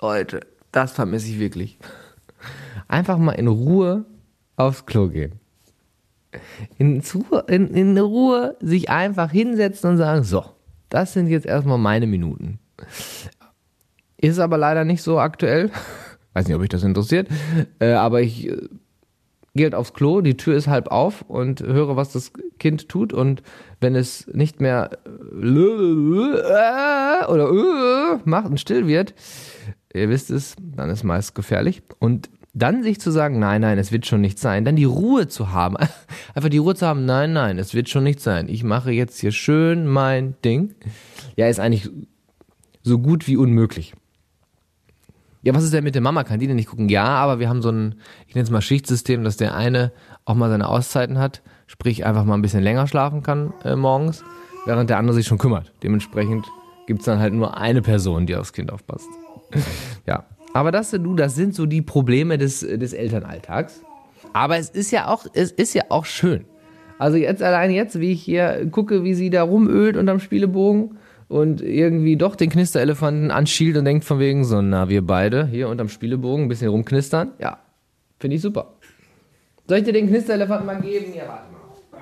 Leute, 0.00 0.40
das 0.72 0.90
vermisse 0.90 1.28
ich 1.28 1.38
wirklich. 1.38 1.78
Einfach 2.88 3.18
mal 3.18 3.32
in 3.32 3.46
Ruhe 3.46 4.04
aufs 4.56 4.84
Klo 4.84 5.08
gehen. 5.08 5.38
In, 6.78 7.00
in, 7.46 7.68
in 7.68 7.96
Ruhe 7.96 8.56
sich 8.60 8.90
einfach 8.90 9.30
hinsetzen 9.30 9.90
und 9.90 9.96
sagen, 9.98 10.24
so, 10.24 10.44
das 10.88 11.12
sind 11.12 11.28
jetzt 11.28 11.46
erstmal 11.46 11.78
meine 11.78 12.08
Minuten. 12.08 12.58
Ist 14.16 14.40
aber 14.40 14.58
leider 14.58 14.84
nicht 14.84 15.02
so 15.02 15.20
aktuell. 15.20 15.70
Weiß 16.32 16.48
nicht, 16.48 16.56
ob 16.56 16.62
euch 16.62 16.68
das 16.68 16.82
interessiert. 16.82 17.28
Äh, 17.78 17.92
aber 17.92 18.22
ich 18.22 18.48
äh, 18.48 18.68
gehe 19.54 19.66
halt 19.66 19.74
aufs 19.74 19.94
Klo, 19.94 20.20
die 20.20 20.36
Tür 20.36 20.56
ist 20.56 20.66
halb 20.66 20.88
auf 20.88 21.22
und 21.22 21.60
höre, 21.60 21.96
was 21.96 22.12
das 22.12 22.32
Kind 22.58 22.88
tut. 22.88 23.12
Und 23.12 23.42
wenn 23.80 23.94
es 23.94 24.26
nicht 24.32 24.60
mehr 24.60 24.90
äh, 25.32 27.26
oder 27.26 28.20
macht 28.24 28.46
und 28.46 28.60
still 28.60 28.86
wird, 28.86 29.14
ihr 29.94 30.08
wisst 30.08 30.30
es, 30.30 30.56
dann 30.60 30.90
ist 30.90 31.04
meist 31.04 31.34
gefährlich. 31.34 31.82
Und 31.98 32.28
dann 32.52 32.82
sich 32.82 33.00
zu 33.00 33.10
sagen, 33.10 33.38
nein, 33.38 33.60
nein, 33.62 33.78
es 33.78 33.92
wird 33.92 34.06
schon 34.06 34.20
nicht 34.20 34.38
sein, 34.38 34.64
dann 34.64 34.76
die 34.76 34.84
Ruhe 34.84 35.28
zu 35.28 35.52
haben, 35.52 35.76
einfach 36.34 36.50
die 36.50 36.58
Ruhe 36.58 36.74
zu 36.74 36.86
haben, 36.86 37.04
nein, 37.04 37.32
nein, 37.32 37.58
es 37.58 37.74
wird 37.74 37.88
schon 37.88 38.04
nicht 38.04 38.20
sein. 38.20 38.48
Ich 38.48 38.64
mache 38.64 38.92
jetzt 38.92 39.20
hier 39.20 39.32
schön 39.32 39.86
mein 39.86 40.34
Ding. 40.44 40.74
Ja, 41.36 41.48
ist 41.48 41.60
eigentlich 41.60 41.90
so 42.82 42.98
gut 42.98 43.26
wie 43.26 43.36
unmöglich. 43.36 43.94
Ja, 45.44 45.54
was 45.54 45.62
ist 45.62 45.74
denn 45.74 45.84
mit 45.84 45.94
der 45.94 46.00
Mama? 46.00 46.24
Kann 46.24 46.40
die 46.40 46.46
denn 46.46 46.56
nicht 46.56 46.70
gucken? 46.70 46.88
Ja, 46.88 47.04
aber 47.04 47.38
wir 47.38 47.50
haben 47.50 47.60
so 47.60 47.68
ein, 47.68 47.96
ich 48.26 48.34
nenne 48.34 48.44
es 48.44 48.50
mal 48.50 48.62
Schichtsystem, 48.62 49.24
dass 49.24 49.36
der 49.36 49.54
eine 49.54 49.92
auch 50.24 50.34
mal 50.34 50.48
seine 50.48 50.66
Auszeiten 50.66 51.18
hat, 51.18 51.42
sprich 51.66 52.06
einfach 52.06 52.24
mal 52.24 52.32
ein 52.34 52.40
bisschen 52.40 52.62
länger 52.62 52.86
schlafen 52.86 53.22
kann 53.22 53.52
äh, 53.62 53.76
morgens, 53.76 54.24
während 54.64 54.88
der 54.88 54.96
andere 54.96 55.14
sich 55.14 55.26
schon 55.26 55.36
kümmert. 55.36 55.70
Dementsprechend 55.82 56.46
gibt 56.86 57.00
es 57.00 57.04
dann 57.04 57.18
halt 57.18 57.34
nur 57.34 57.58
eine 57.58 57.82
Person, 57.82 58.24
die 58.24 58.34
aufs 58.34 58.54
Kind 58.54 58.72
aufpasst. 58.72 59.08
ja. 60.06 60.24
Aber 60.54 60.72
das, 60.72 60.92
du, 60.92 61.14
das 61.14 61.34
sind 61.34 61.54
so 61.54 61.66
die 61.66 61.82
Probleme 61.82 62.38
des, 62.38 62.60
des 62.60 62.94
Elternalltags. 62.94 63.82
Aber 64.32 64.56
es 64.56 64.70
ist 64.70 64.92
ja 64.92 65.08
auch, 65.08 65.26
es 65.34 65.50
ist 65.52 65.74
ja 65.74 65.82
auch 65.90 66.06
schön. 66.06 66.46
Also 66.98 67.18
jetzt 67.18 67.42
allein 67.42 67.70
jetzt, 67.70 68.00
wie 68.00 68.12
ich 68.12 68.22
hier 68.22 68.66
gucke, 68.70 69.04
wie 69.04 69.12
sie 69.14 69.28
da 69.28 69.42
rumölt 69.42 69.98
unterm 69.98 70.20
Spielebogen 70.20 70.96
und 71.34 71.60
irgendwie 71.62 72.16
doch 72.16 72.36
den 72.36 72.48
Knisterelefanten 72.48 73.32
anschielt 73.32 73.76
und 73.76 73.84
denkt 73.84 74.04
von 74.04 74.20
wegen 74.20 74.44
so, 74.44 74.62
na, 74.62 74.88
wir 74.88 75.04
beide 75.04 75.48
hier 75.48 75.68
unterm 75.68 75.88
Spielebogen 75.88 76.44
ein 76.44 76.48
bisschen 76.48 76.68
rumknistern. 76.68 77.32
Ja, 77.40 77.58
finde 78.20 78.36
ich 78.36 78.42
super. 78.42 78.74
Soll 79.66 79.78
ich 79.78 79.84
dir 79.84 79.92
den 79.92 80.06
Knisterelefanten 80.06 80.64
mal 80.64 80.80
geben? 80.80 81.12
Ja, 81.12 81.24
warte 81.26 81.50
mal. 81.50 82.00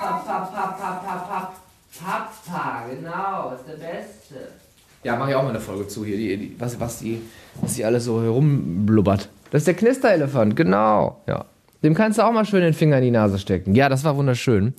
Pap, 0.00 0.26
pap, 0.26 0.52
pap, 0.52 0.80
pap, 0.80 1.06
pap, 1.06 1.28
pap. 1.28 1.54
Papa, 1.96 2.86
genau, 2.90 3.52
ist 3.54 3.68
der 3.68 3.74
Beste. 3.74 4.48
Ja, 5.04 5.14
mache 5.14 5.30
ich 5.30 5.36
auch 5.36 5.44
mal 5.44 5.50
eine 5.50 5.60
Folge 5.60 5.86
zu 5.86 6.04
hier, 6.04 6.16
die, 6.16 6.36
die, 6.36 6.56
was, 6.58 6.80
was, 6.80 6.98
die, 6.98 7.22
was 7.60 7.74
die 7.74 7.84
alles 7.84 8.04
so 8.04 8.20
herumblubbert. 8.20 9.28
Das 9.52 9.60
ist 9.60 9.68
der 9.68 9.74
Knisterelefant, 9.74 10.56
genau, 10.56 11.20
ja. 11.28 11.44
Dem 11.84 11.94
kannst 11.94 12.18
du 12.18 12.22
auch 12.22 12.32
mal 12.32 12.44
schön 12.44 12.62
den 12.62 12.74
Finger 12.74 12.98
in 12.98 13.04
die 13.04 13.10
Nase 13.12 13.38
stecken. 13.38 13.76
Ja, 13.76 13.88
das 13.88 14.02
war 14.02 14.16
wunderschön. 14.16 14.74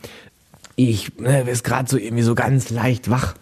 Ich 0.76 1.18
ne, 1.18 1.50
ist 1.50 1.64
gerade 1.64 1.90
so 1.90 1.98
irgendwie 1.98 2.24
so 2.24 2.36
ganz 2.36 2.70
leicht 2.70 3.10
wach. 3.10 3.36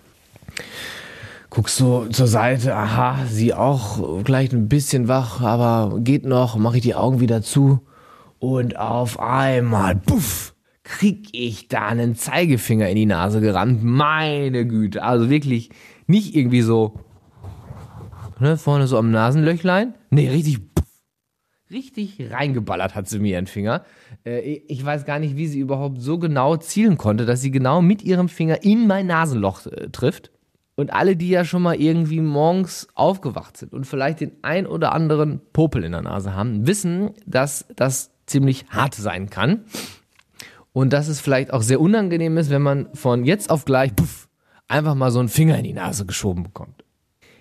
Guckst 1.54 1.78
so 1.78 2.08
zur 2.08 2.26
Seite, 2.26 2.76
aha, 2.76 3.28
sie 3.30 3.54
auch 3.54 4.24
gleich 4.24 4.52
ein 4.54 4.68
bisschen 4.70 5.08
wach, 5.08 5.40
aber 5.40 6.00
geht 6.00 6.26
noch, 6.26 6.58
mache 6.58 6.78
ich 6.78 6.82
die 6.82 6.96
Augen 6.96 7.20
wieder 7.20 7.44
zu 7.44 7.82
und 8.40 8.80
auf 8.80 9.20
einmal, 9.20 9.96
puff, 9.96 10.56
krieg 10.82 11.28
ich 11.32 11.68
da 11.68 11.86
einen 11.86 12.16
Zeigefinger 12.16 12.90
in 12.90 12.96
die 12.96 13.06
Nase 13.06 13.40
gerannt. 13.40 13.84
Meine 13.84 14.66
Güte, 14.66 15.04
also 15.04 15.30
wirklich 15.30 15.70
nicht 16.08 16.36
irgendwie 16.36 16.64
so 16.64 16.96
ne, 18.40 18.58
vorne 18.58 18.88
so 18.88 18.98
am 18.98 19.12
Nasenlöchlein. 19.12 19.94
Nee, 20.10 20.30
richtig 20.30 20.60
richtig 21.70 22.32
reingeballert 22.32 22.96
hat 22.96 23.08
sie 23.08 23.20
mir 23.20 23.34
ihren 23.34 23.48
Finger. 23.48 23.84
Äh, 24.26 24.62
ich 24.68 24.84
weiß 24.84 25.06
gar 25.06 25.20
nicht, 25.20 25.36
wie 25.36 25.48
sie 25.48 25.60
überhaupt 25.60 26.02
so 26.02 26.18
genau 26.18 26.58
zielen 26.58 26.98
konnte, 26.98 27.26
dass 27.28 27.42
sie 27.42 27.52
genau 27.52 27.82
mit 27.82 28.02
ihrem 28.04 28.30
Finger 28.30 28.64
in 28.64 28.88
mein 28.88 29.08
Nasenloch 29.08 29.68
äh, 29.68 29.90
trifft. 29.90 30.33
Und 30.76 30.92
alle, 30.92 31.16
die 31.16 31.30
ja 31.30 31.46
schon 31.46 31.62
mal 31.62 31.76
irgendwie 31.76 32.20
morgens 32.20 32.88
aufgewacht 32.96 33.58
sind 33.58 33.74
und 33.74 33.86
vielleicht 33.86 34.22
den 34.22 34.32
ein 34.42 34.66
oder 34.66 34.92
anderen 34.92 35.42
Popel 35.54 35.84
in 35.84 35.92
der 35.92 36.02
Nase 36.02 36.34
haben, 36.34 36.66
wissen, 36.66 37.12
dass 37.28 37.66
das 37.76 38.12
ziemlich 38.26 38.66
hart 38.70 38.96
sein 38.96 39.30
kann. 39.30 39.66
Und 40.72 40.92
dass 40.92 41.08
es 41.08 41.22
vielleicht 41.22 41.54
auch 41.54 41.62
sehr 41.62 41.80
unangenehm 41.80 42.36
ist, 42.38 42.50
wenn 42.50 42.64
man 42.64 42.88
von 42.96 43.26
jetzt 43.26 43.52
auf 43.52 43.66
gleich 43.66 43.96
puff, 43.96 44.28
einfach 44.68 44.96
mal 44.96 45.12
so 45.12 45.20
einen 45.20 45.30
Finger 45.30 45.58
in 45.58 45.64
die 45.64 45.74
Nase 45.74 46.08
geschoben 46.08 46.42
bekommt. 46.42 46.84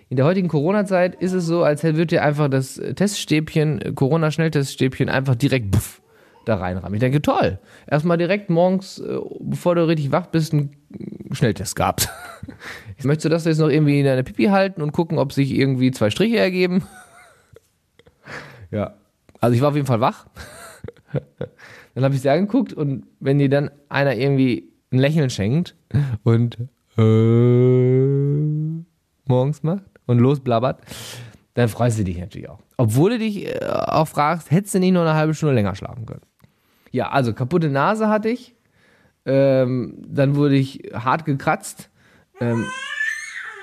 In 0.09 0.17
der 0.17 0.27
heutigen 0.27 0.49
Corona-Zeit 0.49 1.15
ist 1.15 1.33
es 1.33 1.47
so, 1.47 1.63
als 1.63 1.81
würde 1.81 2.05
dir 2.05 2.23
einfach 2.23 2.47
das 2.47 2.75
Teststäbchen, 2.75 3.95
Corona-Schnellteststäbchen 3.95 5.09
einfach 5.09 5.33
direkt 5.33 5.71
buff, 5.71 6.02
da 6.45 6.55
reinrammen. 6.55 6.93
Ich 6.95 6.99
denke, 6.99 7.21
toll. 7.21 7.59
Erstmal 7.87 8.17
direkt 8.17 8.49
morgens, 8.49 8.99
äh, 8.99 9.17
bevor 9.39 9.75
du 9.75 9.87
richtig 9.87 10.11
wach 10.11 10.27
bist, 10.27 10.53
einen 10.53 10.75
Schnelltest 11.31 11.75
gehabt. 11.75 12.09
Möchtest 13.03 13.25
du 13.25 13.29
das 13.29 13.45
jetzt 13.45 13.59
noch 13.59 13.69
irgendwie 13.69 13.99
in 13.99 14.05
deine 14.05 14.23
Pipi 14.23 14.45
halten 14.45 14.81
und 14.81 14.91
gucken, 14.93 15.17
ob 15.17 15.33
sich 15.33 15.51
irgendwie 15.51 15.91
zwei 15.91 16.09
Striche 16.09 16.37
ergeben? 16.37 16.83
ja. 18.71 18.93
Also 19.41 19.55
ich 19.55 19.61
war 19.61 19.69
auf 19.69 19.75
jeden 19.75 19.87
Fall 19.87 19.99
wach. 19.99 20.25
dann 21.95 22.03
habe 22.03 22.15
ich 22.15 22.21
sie 22.21 22.29
angeguckt 22.29 22.73
und 22.73 23.05
wenn 23.19 23.39
dir 23.39 23.49
dann 23.49 23.71
einer 23.89 24.15
irgendwie 24.15 24.71
ein 24.91 24.99
Lächeln 24.99 25.29
schenkt 25.29 25.75
und 26.23 26.57
äh, 26.97 27.01
morgens 29.25 29.63
macht, 29.63 29.83
und 30.05 30.19
losblabbert, 30.19 30.81
dann 31.53 31.69
freust 31.69 31.99
du 31.99 32.03
dich 32.03 32.17
natürlich 32.17 32.49
auch. 32.49 32.59
Obwohl 32.77 33.11
du 33.11 33.19
dich 33.19 33.45
äh, 33.45 33.65
auch 33.65 34.07
fragst, 34.07 34.51
hättest 34.51 34.75
du 34.75 34.79
nicht 34.79 34.93
nur 34.93 35.03
eine 35.03 35.13
halbe 35.13 35.33
Stunde 35.33 35.55
länger 35.55 35.75
schlafen 35.75 36.05
können. 36.05 36.21
Ja, 36.93 37.09
also 37.09 37.33
kaputte 37.33 37.69
Nase 37.69 38.07
hatte 38.07 38.29
ich. 38.29 38.55
Ähm, 39.25 39.95
dann 40.07 40.35
wurde 40.35 40.55
ich 40.55 40.91
hart 40.93 41.25
gekratzt. 41.25 41.89
Ähm, 42.39 42.65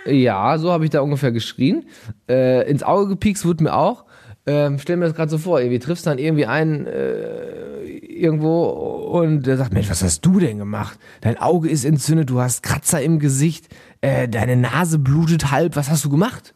ja, 0.05 0.59
so 0.59 0.73
habe 0.73 0.85
ich 0.85 0.91
da 0.91 1.01
ungefähr 1.01 1.31
geschrien. 1.31 1.85
Äh, 2.29 2.69
ins 2.69 2.83
Auge 2.83 3.07
gepiekst 3.09 3.45
wurde 3.45 3.63
mir 3.63 3.75
auch. 3.75 4.05
Ähm, 4.47 4.81
stell 4.81 4.97
mir 4.97 5.05
das 5.05 5.15
gerade 5.15 5.31
so 5.31 5.39
vor, 5.39 5.61
irgendwie 5.61 5.79
triffst 5.79 6.09
dann 6.09 6.19
irgendwie 6.19 6.47
einen 6.47 6.89
äh, 6.89 7.85
irgendwo 7.85 8.65
und 8.65 9.47
der 9.47 9.57
sagt, 9.57 9.73
Mensch, 9.73 9.89
was 9.89 10.03
hast 10.03 10.27
du 10.27 10.41
denn 10.41 10.59
gemacht? 10.59 10.99
Dein 11.21 11.39
Auge 11.39 11.69
ist 11.69 11.85
entzündet, 11.85 12.31
du 12.31 12.41
hast 12.41 12.65
Kratzer 12.65 13.01
im 13.01 13.21
Gesicht, 13.21 13.69
äh, 14.01 14.29
deine 14.29 14.57
Nase 14.57 14.99
blutet 14.99 15.53
halb, 15.53 15.77
was 15.77 15.89
hast 15.89 16.05
du 16.05 16.11
gemacht? 16.11 16.55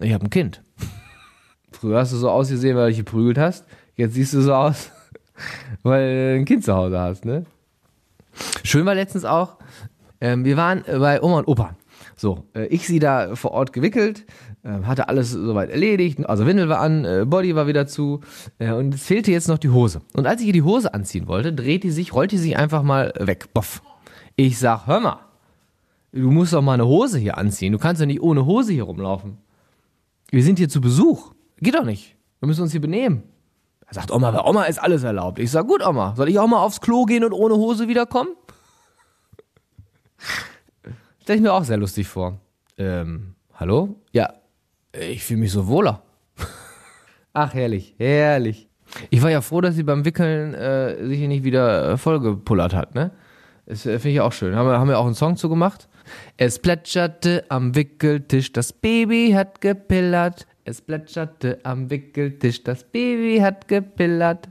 Ich 0.00 0.14
habe 0.14 0.24
ein 0.24 0.30
Kind. 0.30 0.62
Früher 1.72 1.98
hast 1.98 2.12
du 2.12 2.16
so 2.16 2.30
ausgesehen, 2.30 2.76
weil 2.76 2.84
du 2.84 2.90
dich 2.90 3.04
geprügelt 3.04 3.36
hast. 3.36 3.66
Jetzt 3.94 4.14
siehst 4.14 4.32
du 4.32 4.40
so 4.40 4.54
aus, 4.54 4.90
weil 5.82 6.34
du 6.34 6.40
ein 6.40 6.44
Kind 6.44 6.64
zu 6.64 6.74
Hause 6.74 6.98
hast, 6.98 7.24
ne? 7.24 7.44
Schön 8.62 8.86
war 8.86 8.94
letztens 8.94 9.24
auch, 9.24 9.56
ähm, 10.20 10.44
wir 10.44 10.56
waren 10.56 10.84
bei 10.86 11.22
Oma 11.22 11.38
und 11.38 11.48
Opa. 11.48 11.76
So, 12.16 12.44
äh, 12.54 12.66
ich 12.66 12.86
sie 12.86 12.98
da 12.98 13.36
vor 13.36 13.52
Ort 13.52 13.72
gewickelt, 13.72 14.26
äh, 14.62 14.84
hatte 14.84 15.08
alles 15.08 15.30
soweit 15.30 15.70
erledigt, 15.70 16.24
also 16.28 16.46
Windel 16.46 16.68
war 16.68 16.80
an, 16.80 17.04
äh, 17.04 17.24
Body 17.26 17.54
war 17.54 17.66
wieder 17.66 17.86
zu 17.86 18.20
äh, 18.58 18.72
und 18.72 18.94
es 18.94 19.04
fehlte 19.04 19.30
jetzt 19.30 19.48
noch 19.48 19.58
die 19.58 19.70
Hose. 19.70 20.00
Und 20.14 20.26
als 20.26 20.40
ich 20.40 20.48
ihr 20.48 20.52
die 20.52 20.62
Hose 20.62 20.92
anziehen 20.94 21.28
wollte, 21.28 21.52
dreht 21.52 21.84
die 21.84 21.90
sich, 21.90 22.12
rollt 22.12 22.32
die 22.32 22.38
sich 22.38 22.56
einfach 22.56 22.82
mal 22.82 23.12
weg. 23.18 23.52
Boff. 23.54 23.82
Ich 24.34 24.58
sag, 24.58 24.86
hör 24.86 25.00
mal, 25.00 25.20
du 26.12 26.30
musst 26.30 26.52
doch 26.52 26.62
mal 26.62 26.74
eine 26.74 26.86
Hose 26.86 27.18
hier 27.18 27.38
anziehen. 27.38 27.72
Du 27.72 27.78
kannst 27.78 28.00
doch 28.00 28.06
nicht 28.06 28.20
ohne 28.20 28.46
Hose 28.46 28.72
hier 28.72 28.84
rumlaufen. 28.84 29.38
Wir 30.30 30.42
sind 30.42 30.58
hier 30.58 30.68
zu 30.68 30.80
Besuch. 30.80 31.32
Geht 31.60 31.74
doch 31.74 31.84
nicht. 31.84 32.16
Wir 32.40 32.46
müssen 32.46 32.62
uns 32.62 32.72
hier 32.72 32.80
benehmen. 32.80 33.22
Er 33.88 33.94
sagt 33.94 34.10
Oma, 34.10 34.30
bei 34.30 34.44
Oma 34.44 34.64
ist 34.64 34.78
alles 34.78 35.02
erlaubt. 35.02 35.38
Ich 35.38 35.50
sag, 35.50 35.66
gut, 35.66 35.84
Oma, 35.84 36.14
soll 36.14 36.28
ich 36.28 36.38
auch 36.38 36.46
mal 36.46 36.62
aufs 36.62 36.80
Klo 36.80 37.04
gehen 37.04 37.24
und 37.24 37.32
ohne 37.32 37.54
Hose 37.54 37.88
wiederkommen? 37.88 38.30
Stell 41.22 41.36
ich 41.36 41.42
mir 41.42 41.52
auch 41.52 41.64
sehr 41.64 41.78
lustig 41.78 42.06
vor. 42.06 42.38
Ähm, 42.76 43.34
hallo? 43.54 43.96
Ja, 44.12 44.34
ich 44.92 45.24
fühle 45.24 45.40
mich 45.40 45.52
so 45.52 45.66
wohler. 45.68 46.02
Ach, 47.32 47.54
herrlich, 47.54 47.94
herrlich. 47.98 48.68
Ich 49.10 49.22
war 49.22 49.30
ja 49.30 49.40
froh, 49.40 49.60
dass 49.60 49.74
sie 49.74 49.82
beim 49.82 50.04
Wickeln 50.04 50.54
äh, 50.54 51.06
sich 51.06 51.18
hier 51.18 51.28
nicht 51.28 51.44
wieder 51.44 51.92
äh, 51.92 51.96
vollgepullert 51.96 52.74
hat, 52.74 52.94
ne? 52.94 53.10
Das 53.66 53.84
äh, 53.84 53.98
finde 53.98 54.14
ich 54.14 54.20
auch 54.20 54.32
schön. 54.32 54.54
Haben 54.54 54.68
wir, 54.68 54.78
haben 54.78 54.88
wir 54.88 54.98
auch 54.98 55.06
einen 55.06 55.14
Song 55.14 55.36
zu 55.36 55.48
gemacht? 55.48 55.88
Es 56.36 56.58
plätscherte 56.58 57.44
am 57.48 57.74
Wickeltisch, 57.74 58.52
das 58.52 58.72
Baby 58.72 59.32
hat 59.34 59.60
gepillert. 59.60 60.46
Es 60.68 60.82
plätscherte 60.82 61.60
am 61.62 61.88
Wickeltisch, 61.88 62.62
das 62.62 62.84
Baby 62.84 63.38
hat 63.38 63.68
gepillert. 63.68 64.50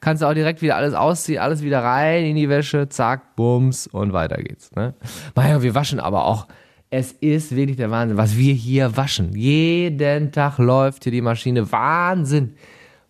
kannst 0.00 0.22
du 0.22 0.26
auch 0.26 0.32
direkt 0.32 0.62
wieder 0.62 0.76
alles 0.76 0.94
ausziehen, 0.94 1.40
alles 1.40 1.62
wieder 1.62 1.82
rein 1.82 2.24
in 2.24 2.36
die 2.36 2.48
Wäsche, 2.48 2.88
zack, 2.88 3.36
bums 3.36 3.86
und 3.86 4.14
weiter 4.14 4.42
geht's. 4.42 4.74
Ne? 4.74 4.94
Naja, 5.36 5.62
wir 5.62 5.74
waschen 5.74 6.00
aber 6.00 6.24
auch. 6.24 6.48
Es 6.88 7.12
ist 7.12 7.54
wirklich 7.54 7.76
der 7.76 7.90
Wahnsinn, 7.90 8.16
was 8.16 8.38
wir 8.38 8.54
hier 8.54 8.96
waschen. 8.96 9.36
Jeden 9.36 10.32
Tag 10.32 10.56
läuft 10.56 11.02
hier 11.02 11.12
die 11.12 11.20
Maschine. 11.20 11.70
Wahnsinn. 11.70 12.54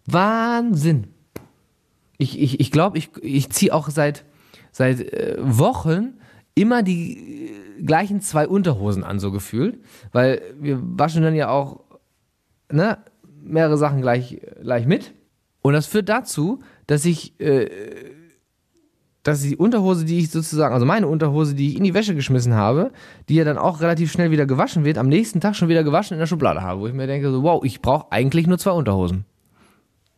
Wahnsinn. 0.06 1.14
Ich, 2.18 2.40
ich, 2.40 2.58
ich 2.58 2.72
glaube, 2.72 2.98
ich, 2.98 3.10
ich 3.22 3.50
ziehe 3.50 3.72
auch 3.72 3.88
seit, 3.88 4.24
seit 4.72 5.00
äh, 5.00 5.36
Wochen 5.38 6.14
immer 6.56 6.82
die 6.82 7.50
äh, 7.78 7.82
gleichen 7.84 8.20
zwei 8.20 8.48
Unterhosen 8.48 9.04
an, 9.04 9.20
so 9.20 9.30
gefühlt. 9.30 9.78
Weil 10.10 10.42
wir 10.60 10.80
waschen 10.82 11.22
dann 11.22 11.36
ja 11.36 11.48
auch 11.48 11.80
ne, 12.72 12.98
mehrere 13.42 13.76
Sachen 13.76 14.00
gleich, 14.00 14.40
gleich 14.62 14.86
mit. 14.86 15.12
Und 15.62 15.74
das 15.74 15.86
führt 15.86 16.08
dazu, 16.08 16.60
dass 16.86 17.04
ich, 17.04 17.38
äh, 17.40 17.68
dass 19.22 19.42
die 19.42 19.56
Unterhose, 19.56 20.04
die 20.04 20.18
ich 20.18 20.30
sozusagen, 20.30 20.74
also 20.74 20.84
meine 20.84 21.06
Unterhose, 21.06 21.54
die 21.54 21.70
ich 21.70 21.76
in 21.76 21.84
die 21.84 21.94
Wäsche 21.94 22.14
geschmissen 22.14 22.54
habe, 22.54 22.90
die 23.28 23.36
ja 23.36 23.44
dann 23.44 23.58
auch 23.58 23.80
relativ 23.80 24.10
schnell 24.10 24.30
wieder 24.32 24.46
gewaschen 24.46 24.84
wird, 24.84 24.98
am 24.98 25.08
nächsten 25.08 25.40
Tag 25.40 25.54
schon 25.54 25.68
wieder 25.68 25.84
gewaschen 25.84 26.14
in 26.14 26.18
der 26.18 26.26
Schublade 26.26 26.62
habe, 26.62 26.80
wo 26.80 26.86
ich 26.88 26.94
mir 26.94 27.06
denke, 27.06 27.30
so, 27.30 27.42
wow, 27.42 27.62
ich 27.64 27.80
brauche 27.80 28.10
eigentlich 28.10 28.46
nur 28.46 28.58
zwei 28.58 28.72
Unterhosen. 28.72 29.24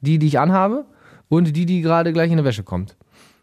Die, 0.00 0.18
die 0.18 0.26
ich 0.26 0.38
anhabe 0.38 0.86
und 1.28 1.54
die, 1.56 1.66
die 1.66 1.82
gerade 1.82 2.12
gleich 2.12 2.30
in 2.30 2.38
die 2.38 2.44
Wäsche 2.44 2.62
kommt. 2.62 2.96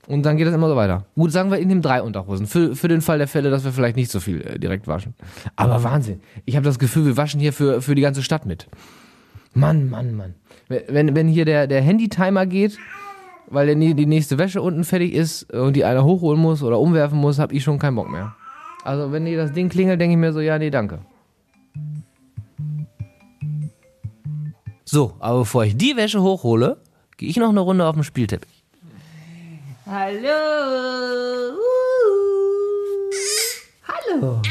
Und 0.07 0.25
dann 0.25 0.37
geht 0.37 0.47
das 0.47 0.53
immer 0.53 0.67
so 0.67 0.75
weiter. 0.75 1.05
Gut, 1.15 1.31
sagen 1.31 1.51
wir, 1.51 1.59
in 1.59 1.69
dem 1.69 1.81
drei 1.81 2.01
Unterhosen. 2.01 2.47
Für, 2.47 2.75
für 2.75 2.87
den 2.87 3.01
Fall 3.01 3.19
der 3.19 3.27
Fälle, 3.27 3.49
dass 3.49 3.63
wir 3.63 3.71
vielleicht 3.71 3.95
nicht 3.95 4.11
so 4.11 4.19
viel 4.19 4.41
äh, 4.41 4.59
direkt 4.59 4.87
waschen. 4.87 5.13
Aber 5.55 5.83
Wahnsinn. 5.83 6.21
Ich 6.45 6.55
habe 6.55 6.65
das 6.65 6.79
Gefühl, 6.79 7.05
wir 7.05 7.17
waschen 7.17 7.39
hier 7.39 7.53
für, 7.53 7.81
für 7.81 7.93
die 7.93 8.01
ganze 8.01 8.23
Stadt 8.23 8.45
mit. 8.45 8.67
Mann, 9.53 9.89
Mann, 9.89 10.15
Mann. 10.15 10.35
Wenn, 10.67 11.15
wenn 11.15 11.27
hier 11.27 11.45
der, 11.45 11.67
der 11.67 11.81
Handy-Timer 11.81 12.45
geht, 12.45 12.77
weil 13.47 13.67
der, 13.67 13.75
die 13.75 14.05
nächste 14.05 14.37
Wäsche 14.37 14.61
unten 14.61 14.83
fertig 14.83 15.13
ist 15.13 15.51
und 15.53 15.75
die 15.75 15.83
einer 15.83 16.03
hochholen 16.03 16.41
muss 16.41 16.63
oder 16.63 16.79
umwerfen 16.79 17.19
muss, 17.19 17.37
habe 17.37 17.53
ich 17.53 17.63
schon 17.63 17.77
keinen 17.77 17.95
Bock 17.95 18.09
mehr. 18.09 18.33
Also 18.83 19.11
wenn 19.11 19.25
hier 19.25 19.37
das 19.37 19.51
Ding 19.51 19.69
klingelt, 19.69 19.99
denke 19.99 20.13
ich 20.13 20.19
mir 20.19 20.33
so, 20.33 20.39
ja, 20.39 20.57
nee, 20.57 20.69
danke. 20.69 20.99
So, 24.85 25.13
aber 25.19 25.39
bevor 25.39 25.65
ich 25.65 25.77
die 25.77 25.95
Wäsche 25.95 26.21
hochhole, 26.21 26.77
gehe 27.17 27.29
ich 27.29 27.37
noch 27.37 27.49
eine 27.49 27.59
Runde 27.59 27.85
auf 27.85 27.93
dem 27.93 28.03
Spielteppich. 28.03 28.50
Hallo. 29.93 31.51
Uh. 31.51 31.59
Hallo. 33.89 34.41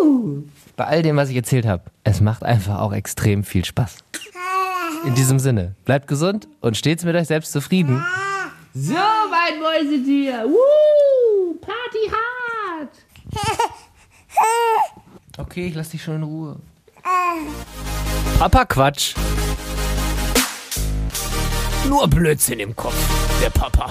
Uh. 0.00 0.44
Bei 0.76 0.86
all 0.86 1.02
dem, 1.02 1.16
was 1.16 1.28
ich 1.28 1.36
erzählt 1.36 1.66
habe, 1.66 1.82
es 2.02 2.22
macht 2.22 2.42
einfach 2.42 2.80
auch 2.80 2.94
extrem 2.94 3.44
viel 3.44 3.66
Spaß. 3.66 3.98
In 5.04 5.14
diesem 5.14 5.38
Sinne, 5.38 5.74
bleibt 5.84 6.06
gesund 6.08 6.48
und 6.62 6.78
stets 6.78 7.04
mit 7.04 7.14
euch 7.14 7.26
selbst 7.26 7.52
zufrieden. 7.52 8.02
So, 8.72 8.94
mein 8.94 9.60
Mäusetier. 9.60 10.46
Woo, 10.46 11.54
Party 11.60 12.10
hart. 12.10 12.96
Okay, 15.36 15.66
ich 15.66 15.74
lass 15.74 15.90
dich 15.90 16.02
schon 16.02 16.16
in 16.16 16.22
Ruhe. 16.22 16.56
Papa 18.38 18.64
Quatsch. 18.64 19.14
Nur 21.88 22.08
Blödsinn 22.08 22.60
im 22.60 22.76
Kopf, 22.76 22.94
der 23.42 23.50
Papa. 23.50 23.90